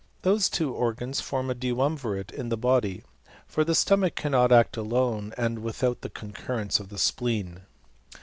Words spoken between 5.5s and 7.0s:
without the concurrence of the